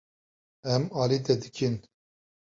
[0.73, 1.75] Em alî te dikin.